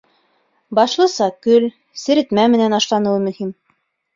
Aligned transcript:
Башлыса 0.79 1.27
көл, 1.47 1.67
серетмә 2.05 2.49
менән 2.55 2.77
ашланыуы 2.79 3.21
мөһим. 3.29 3.57